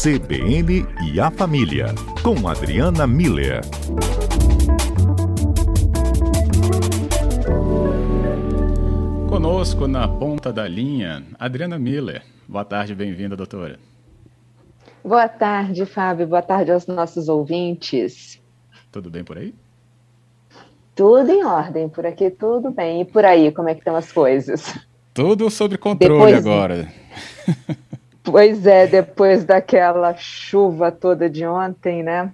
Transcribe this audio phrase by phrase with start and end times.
[0.00, 1.86] CBN e a Família,
[2.22, 3.62] com Adriana Miller.
[9.28, 12.22] Conosco na ponta da linha, Adriana Miller.
[12.46, 13.80] Boa tarde, bem-vinda, doutora.
[15.02, 16.28] Boa tarde, Fábio.
[16.28, 18.40] Boa tarde aos nossos ouvintes.
[18.92, 19.52] Tudo bem por aí?
[20.94, 23.00] Tudo em ordem, por aqui tudo bem.
[23.00, 24.78] E por aí, como é que estão as coisas?
[25.12, 26.88] Tudo sob controle depois, agora.
[28.30, 32.32] Pois é, depois daquela chuva toda de ontem, né?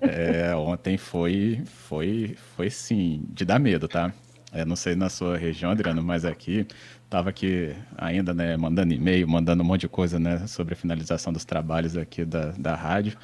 [0.00, 4.12] É, ontem foi, foi, foi sim, de dar medo, tá?
[4.52, 6.66] É, não sei na sua região, Adriano, mas aqui
[7.04, 11.32] estava aqui ainda, né, mandando e-mail, mandando um monte de coisa, né, sobre a finalização
[11.32, 13.16] dos trabalhos aqui da, da rádio.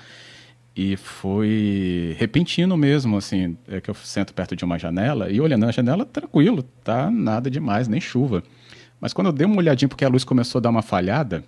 [0.76, 5.66] E foi repentino mesmo, assim, é que eu sento perto de uma janela e olhando
[5.66, 8.42] na janela, tranquilo, tá nada demais, nem chuva.
[9.00, 11.42] Mas quando eu dei uma olhadinha, porque a luz começou a dar uma falhada,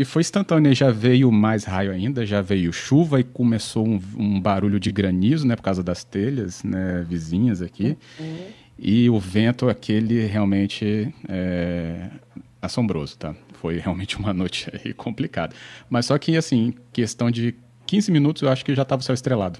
[0.00, 4.40] e foi instantâneo, já veio mais raio ainda, já veio chuva e começou um, um
[4.40, 7.98] barulho de granizo, né, por causa das telhas, né, vizinhas aqui.
[8.18, 8.46] Uhum.
[8.78, 12.08] E o vento aquele realmente é,
[12.62, 13.34] assombroso, tá?
[13.52, 15.54] Foi realmente uma noite complicada.
[15.90, 19.12] Mas só que, assim, questão de 15 minutos, eu acho que já estava o céu
[19.12, 19.58] estrelado.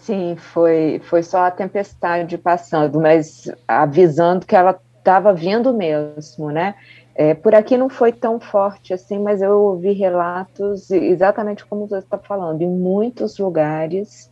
[0.00, 6.74] Sim, foi, foi só a tempestade passando, mas avisando que ela estava vindo mesmo, né?
[7.18, 12.04] É, por aqui não foi tão forte assim, mas eu ouvi relatos exatamente como você
[12.04, 14.28] está falando, em muitos lugares,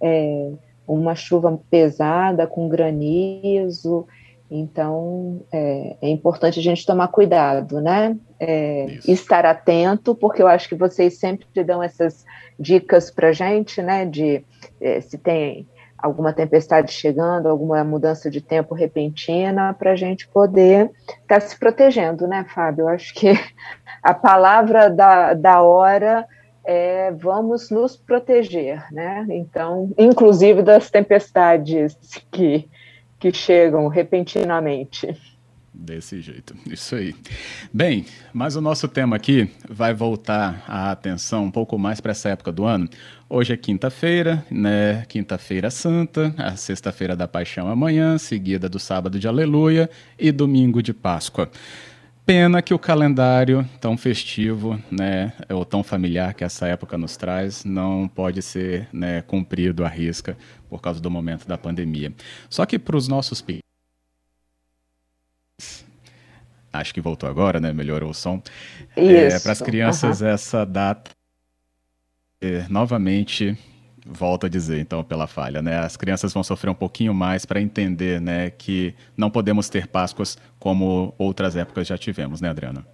[0.00, 0.50] é,
[0.86, 4.06] uma chuva pesada com granizo,
[4.50, 8.16] então é, é, importante a gente tomar cuidado, né?
[8.40, 12.24] É, estar atento, porque eu acho que vocês sempre dão essas
[12.58, 14.06] dicas para gente, né?
[14.06, 14.42] De
[14.80, 20.90] é, se tem alguma tempestade chegando, alguma mudança de tempo repentina, para a gente poder
[21.22, 22.82] estar tá se protegendo, né, Fábio?
[22.82, 23.32] Eu acho que
[24.02, 26.26] a palavra da, da hora
[26.64, 29.26] é vamos nos proteger, né?
[29.30, 31.96] Então, inclusive das tempestades
[32.30, 32.68] que,
[33.18, 35.16] que chegam repentinamente.
[35.80, 37.14] Desse jeito, isso aí.
[37.72, 42.30] Bem, mas o nosso tema aqui vai voltar a atenção um pouco mais para essa
[42.30, 42.88] época do ano.
[43.30, 45.04] Hoje é quinta-feira, né?
[45.08, 49.88] Quinta-feira Santa, a sexta-feira da Paixão amanhã, seguida do sábado de Aleluia
[50.18, 51.48] e domingo de Páscoa.
[52.26, 57.64] Pena que o calendário tão festivo, né, ou tão familiar que essa época nos traz,
[57.64, 60.36] não pode ser né, cumprido à risca
[60.68, 62.12] por causa do momento da pandemia.
[62.50, 63.40] Só que para os nossos
[66.80, 67.72] acho que voltou agora, né?
[67.72, 68.42] Melhorou o som.
[68.96, 70.28] É, Para as crianças, uhum.
[70.28, 71.10] essa data
[72.40, 73.56] é, novamente
[74.08, 75.78] volto a dizer, então, pela falha, né?
[75.78, 80.38] As crianças vão sofrer um pouquinho mais para entender, né, que não podemos ter Páscoas
[80.58, 82.86] como outras épocas já tivemos, né, Adriana?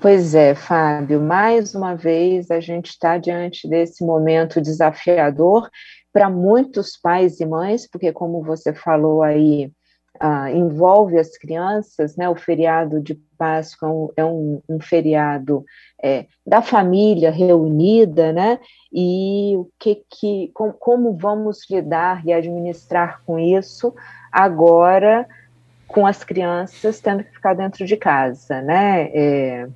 [0.00, 5.70] Pois é, Fábio, mais uma vez a gente está diante desse momento desafiador
[6.12, 9.70] para muitos pais e mães, porque como você falou aí,
[10.20, 12.28] ah, envolve as crianças, né?
[12.28, 15.64] O feriado de Páscoa é um, um feriado
[16.02, 18.58] é, da família reunida, né?
[18.92, 23.94] E o que que, com, como vamos lidar e administrar com isso
[24.30, 25.26] agora
[25.88, 29.10] com as crianças tendo que ficar dentro de casa, né?
[29.14, 29.68] É,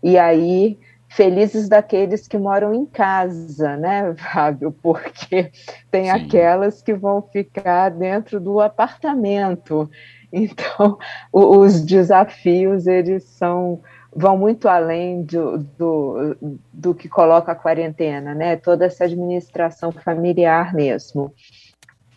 [0.00, 0.78] e aí
[1.10, 4.72] felizes daqueles que moram em casa, né, Fábio?
[4.72, 5.50] Porque
[5.90, 6.10] tem Sim.
[6.10, 9.90] aquelas que vão ficar dentro do apartamento.
[10.32, 10.96] Então,
[11.32, 13.80] os desafios, eles são
[14.14, 16.36] vão muito além do, do,
[16.72, 18.56] do que coloca a quarentena, né?
[18.56, 21.32] Toda essa administração familiar mesmo.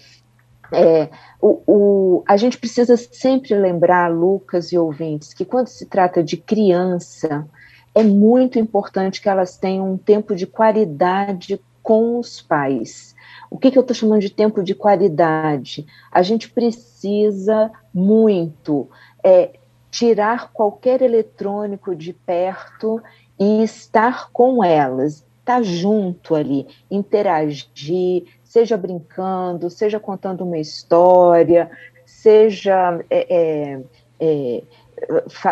[0.73, 1.09] é,
[1.41, 6.37] o, o, a gente precisa sempre lembrar, Lucas e ouvintes, que quando se trata de
[6.37, 7.47] criança,
[7.95, 13.15] é muito importante que elas tenham um tempo de qualidade com os pais.
[13.51, 15.87] O que, que eu estou chamando de tempo de qualidade?
[16.11, 18.89] A gente precisa muito
[19.23, 19.51] é,
[19.91, 23.01] tirar qualquer eletrônico de perto
[23.39, 31.69] e estar com elas, estar junto ali, interagir, seja brincando, seja contando uma história,
[32.07, 33.81] seja é, é,
[34.21, 34.63] é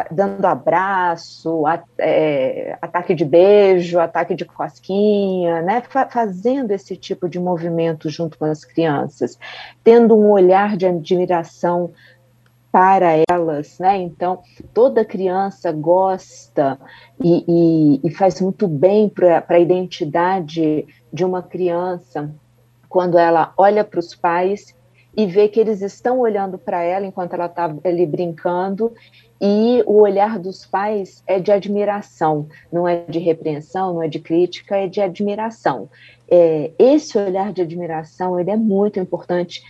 [0.08, 5.82] dando abraço, a, é, ataque de beijo, ataque de cosquinha, né?
[6.08, 9.36] fazendo esse tipo de movimento junto com as crianças,
[9.82, 11.90] tendo um olhar de admiração
[12.70, 13.98] para elas, né?
[13.98, 14.40] Então,
[14.72, 16.78] toda criança gosta
[17.20, 22.32] e, e, e faz muito bem para a identidade de uma criança
[22.92, 24.76] quando ela olha para os pais
[25.16, 28.92] e vê que eles estão olhando para ela enquanto ela está ali brincando
[29.44, 34.20] e o olhar dos pais é de admiração, não é de repreensão, não é de
[34.20, 35.90] crítica, é de admiração.
[36.30, 39.60] É, esse olhar de admiração ele é muito importante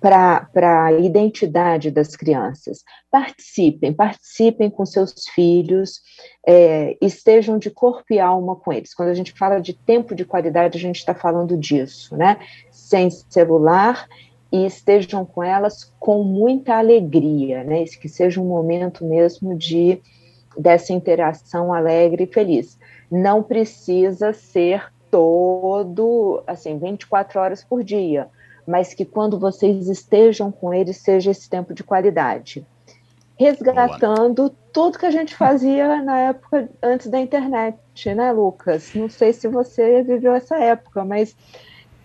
[0.00, 2.84] para a identidade das crianças.
[3.10, 6.00] Participem, participem com seus filhos,
[6.46, 8.94] é, estejam de corpo e alma com eles.
[8.94, 12.38] Quando a gente fala de tempo de qualidade, a gente está falando disso, né?
[12.70, 14.06] Sem celular
[14.50, 17.84] e estejam com elas com muita alegria, né?
[17.84, 20.00] Que seja um momento mesmo de
[20.56, 22.78] dessa interação alegre e feliz.
[23.10, 28.28] Não precisa ser todo, assim, 24 horas por dia,
[28.66, 32.66] mas que quando vocês estejam com eles seja esse tempo de qualidade.
[33.38, 34.54] Resgatando Boa.
[34.72, 37.78] tudo que a gente fazia na época antes da internet,
[38.14, 38.92] né, Lucas?
[38.94, 41.36] Não sei se você viveu essa época, mas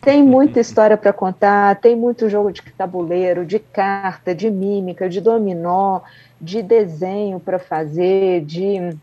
[0.04, 5.22] tem muita história para contar, tem muito jogo de tabuleiro, de carta, de mímica, de
[5.22, 6.02] dominó,
[6.40, 8.96] de desenho para fazer, de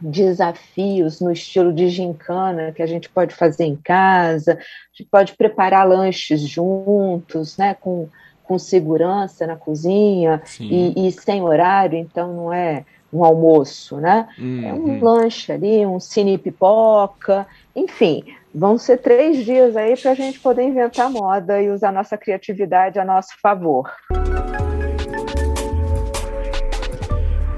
[0.00, 5.34] desafios no estilo de gincana que a gente pode fazer em casa, a gente pode
[5.34, 8.08] preparar lanches juntos, né, com,
[8.44, 14.28] com segurança na cozinha e, e, sem horário, então não é um almoço, né?
[14.36, 14.64] Uhum.
[14.64, 15.04] É um uhum.
[15.04, 18.24] lanche ali, um cine pipoca, enfim,
[18.54, 23.00] Vão ser três dias aí para a gente poder inventar moda e usar nossa criatividade
[23.00, 23.90] a nosso favor.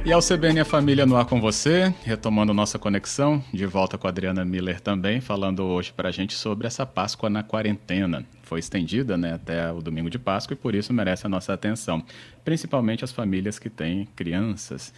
[0.06, 4.06] E ao CBN a Família no ar com você, retomando nossa conexão, de volta com
[4.06, 8.25] a Adriana Miller também, falando hoje para a gente sobre essa Páscoa na quarentena.
[8.46, 12.00] Foi estendida né, até o domingo de Páscoa e por isso merece a nossa atenção,
[12.44, 14.94] principalmente as famílias que têm crianças.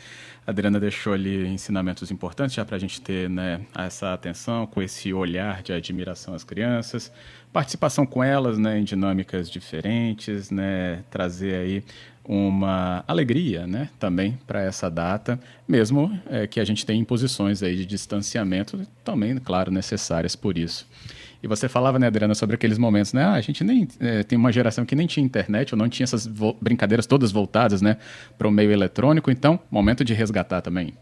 [0.46, 4.82] A Adriana deixou ali ensinamentos importantes já para a gente ter né, essa atenção, com
[4.82, 7.10] esse olhar de admiração às crianças,
[7.50, 11.84] participação com elas né, em dinâmicas diferentes, né, trazer aí
[12.22, 17.74] uma alegria né, também para essa data, mesmo é, que a gente tenha imposições aí
[17.74, 20.86] de distanciamento, também, claro, necessárias por isso.
[21.42, 23.24] E você falava, né, Adriana, sobre aqueles momentos, né?
[23.24, 26.04] Ah, a gente nem é, tem uma geração que nem tinha internet, ou não tinha
[26.04, 26.26] essas
[26.60, 27.96] brincadeiras todas voltadas, né,
[28.36, 29.30] para o meio eletrônico.
[29.30, 30.94] Então, momento de resgatar também.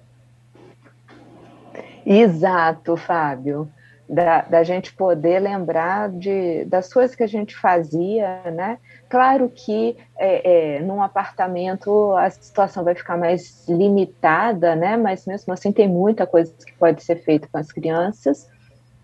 [2.04, 3.68] Exato, Fábio
[4.08, 8.78] da, da gente poder lembrar de, das coisas que a gente fazia, né?
[9.08, 14.96] Claro que é, é, num apartamento a situação vai ficar mais limitada, né?
[14.96, 18.48] Mas mesmo assim tem muita coisa que pode ser feita com as crianças.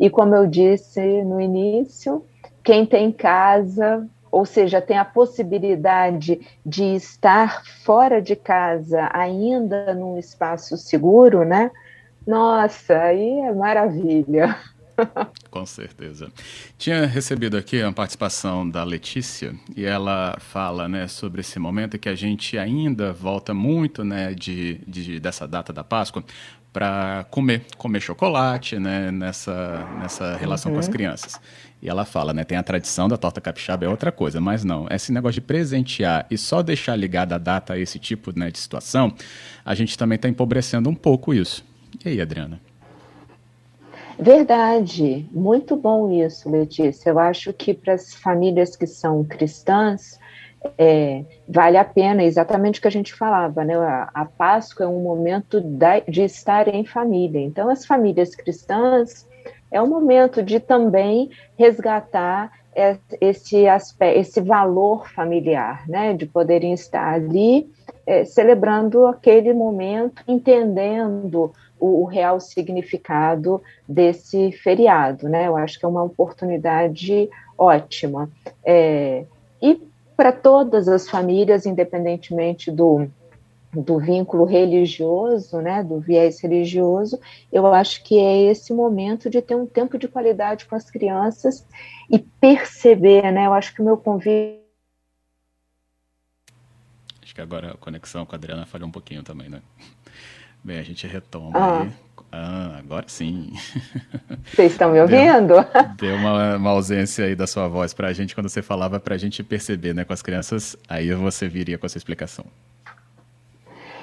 [0.02, 2.24] E como eu disse no início,
[2.64, 10.18] quem tem casa, ou seja, tem a possibilidade de estar fora de casa ainda num
[10.18, 11.70] espaço seguro, né?
[12.26, 14.58] Nossa, aí é maravilha.
[15.52, 16.32] Com certeza.
[16.76, 22.08] Tinha recebido aqui a participação da Letícia e ela fala né, sobre esse momento que
[22.08, 26.24] a gente ainda volta muito né, de, de dessa data da Páscoa
[26.72, 30.76] para comer, comer chocolate né, nessa, nessa relação uhum.
[30.76, 30.92] com as uhum.
[30.92, 31.40] crianças.
[31.82, 34.86] E ela fala, né, tem a tradição da torta capixaba, é outra coisa, mas não,
[34.90, 38.58] esse negócio de presentear e só deixar ligada a data a esse tipo né, de
[38.58, 39.12] situação,
[39.64, 41.64] a gente também está empobrecendo um pouco isso.
[42.04, 42.60] E aí, Adriana?
[44.18, 47.10] Verdade, muito bom isso, Letícia.
[47.10, 50.20] Eu acho que para as famílias que são cristãs,
[50.78, 53.76] é, vale a pena, exatamente o que a gente falava, né?
[53.76, 57.40] A, a Páscoa é um momento da, de estar em família.
[57.40, 59.28] Então, as famílias cristãs
[59.70, 62.52] é um momento de também resgatar
[63.20, 66.14] esse aspecto, esse valor familiar, né?
[66.14, 67.70] De poderem estar ali
[68.06, 75.48] é, celebrando aquele momento, entendendo o, o, real significado desse feriado, né?
[75.48, 77.28] Eu acho que é uma oportunidade
[77.58, 78.30] ótima.
[78.64, 79.24] É,
[79.60, 79.91] e
[80.22, 83.10] para todas as famílias, independentemente do,
[83.72, 87.18] do vínculo religioso, né, do viés religioso,
[87.52, 91.66] eu acho que é esse momento de ter um tempo de qualidade com as crianças
[92.08, 94.62] e perceber, né, eu acho que o meu convite
[97.20, 99.60] Acho que agora a conexão com a Adriana falhou um pouquinho também, né?
[100.64, 101.82] Bem, a gente retoma ah.
[101.82, 101.90] aí.
[102.30, 103.52] Ah, agora sim.
[104.44, 105.54] Vocês estão me ouvindo?
[105.54, 105.64] Deu,
[105.98, 109.14] deu uma, uma, ausência aí da sua voz para a gente quando você falava para
[109.14, 110.74] a gente perceber, né, com as crianças.
[110.88, 112.46] Aí você viria com essa explicação.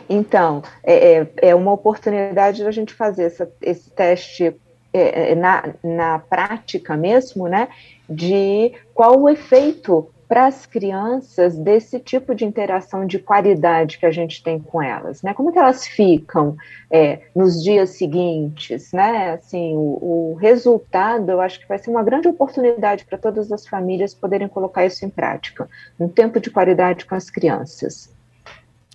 [0.08, 4.56] Então, é, é, é uma oportunidade da gente fazer essa, esse teste
[4.94, 7.68] é, é na, na prática mesmo, né,
[8.08, 14.12] de qual o efeito para as crianças desse tipo de interação de qualidade que a
[14.12, 15.34] gente tem com elas, né?
[15.34, 16.56] Como que elas ficam
[16.92, 19.32] é, nos dias seguintes, né?
[19.32, 23.68] Assim, o, o, resultado, eu acho que vai ser uma grande oportunidade para todas as
[23.68, 25.68] famílias poderem colocar isso em prática,
[26.00, 28.19] um tempo de qualidade com as crianças.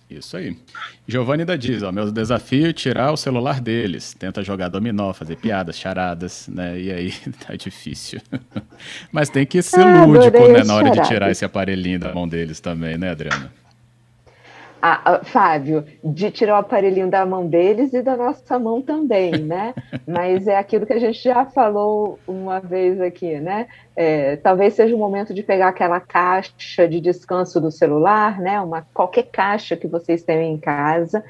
[0.09, 0.55] Isso aí.
[1.07, 4.13] Giovanni ainda diz, ó, meu desafio é tirar o celular deles.
[4.13, 6.79] Tenta jogar dominó, fazer piadas, charadas, né?
[6.79, 7.11] E aí
[7.45, 8.21] tá difícil.
[9.11, 12.27] Mas tem que ser ah, lúdico, né, na hora de tirar esse aparelhinho da mão
[12.27, 13.51] deles também, né, Adriana?
[14.87, 19.73] Ah, Fábio, de tirar o aparelhinho da mão deles e da nossa mão também, né?
[20.07, 23.65] Mas é aquilo que a gente já falou uma vez aqui, né?
[23.95, 28.61] É, talvez seja o momento de pegar aquela caixa de descanso do celular, né?
[28.61, 31.23] Uma, qualquer caixa que vocês tenham em casa,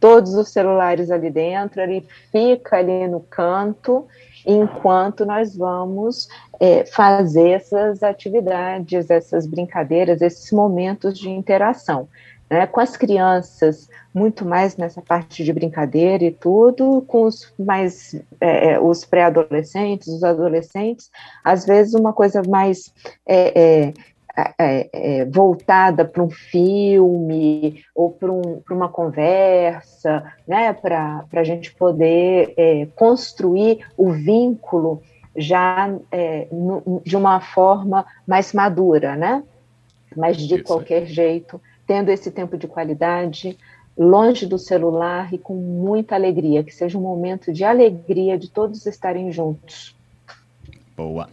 [0.00, 4.06] todos os celulares ali dentro, ele fica ali no canto,
[4.46, 6.28] enquanto nós vamos
[6.58, 12.08] é, fazer essas atividades, essas brincadeiras, esses momentos de interação
[12.52, 18.14] né, com as crianças, muito mais nessa parte de brincadeira e tudo, com os mais
[18.38, 21.10] é, é os pré-adolescentes, os adolescentes,
[21.42, 22.92] às vezes uma coisa mais
[23.26, 23.94] é, é,
[24.58, 31.74] é, é voltada para um filme ou para um, uma conversa, né, para a gente
[31.74, 32.54] poder
[32.94, 35.00] construir o vínculo
[35.34, 35.88] já
[36.50, 39.42] no, de uma forma mais madura, né?
[40.14, 40.64] Mas de Isso.
[40.64, 43.56] qualquer jeito tendo esse tempo de qualidade,
[43.96, 48.86] longe do celular e com muita alegria, que seja um momento de alegria de todos
[48.86, 49.94] estarem juntos.
[50.96, 51.28] Boa.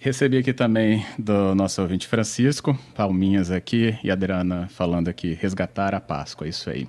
[0.00, 6.00] Recebi aqui também do nosso ouvinte Francisco, palminhas aqui, e Adriana falando aqui, resgatar a
[6.00, 6.86] Páscoa, isso aí.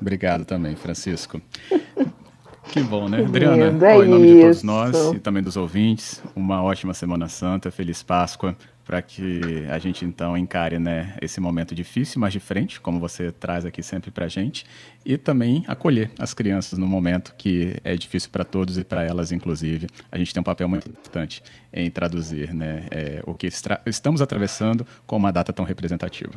[0.00, 1.40] Obrigado também, Francisco.
[2.68, 3.20] Que bom, né?
[3.20, 7.70] Adriana, é em nome de todos nós e também dos ouvintes, uma ótima Semana Santa,
[7.70, 12.80] feliz Páscoa para que a gente então encare né, esse momento difícil, mas de frente,
[12.80, 14.64] como você traz aqui sempre para a gente,
[15.04, 19.32] e também acolher as crianças no momento que é difícil para todos e para elas,
[19.32, 19.88] inclusive.
[20.10, 23.48] A gente tem um papel muito importante em traduzir né, é, o que
[23.86, 26.32] estamos atravessando com uma data tão representativa.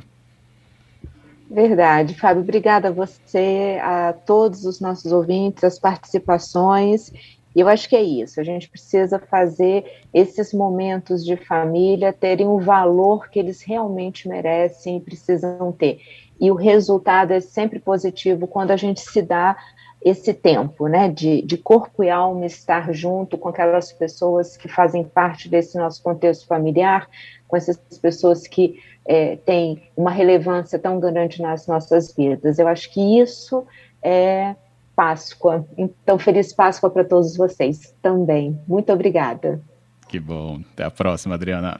[1.51, 2.41] Verdade, Fábio.
[2.41, 7.11] Obrigada a você, a todos os nossos ouvintes, as participações
[7.55, 12.47] e eu acho que é isso, a gente precisa fazer esses momentos de família terem
[12.47, 15.99] o valor que eles realmente merecem e precisam ter.
[16.39, 19.57] E o resultado é sempre positivo quando a gente se dá
[20.01, 25.03] esse tempo, né, de, de corpo e alma estar junto com aquelas pessoas que fazem
[25.03, 27.09] parte desse nosso contexto familiar,
[27.47, 32.59] com essas pessoas que é, têm uma relevância tão grande nas nossas vidas.
[32.59, 33.65] Eu acho que isso
[34.01, 34.55] é
[34.99, 35.65] Páscoa.
[35.77, 38.59] Então, feliz Páscoa para todos vocês também.
[38.67, 39.61] Muito obrigada.
[40.09, 40.59] Que bom.
[40.73, 41.79] Até a próxima, Adriana.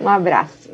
[0.00, 0.70] Um abraço.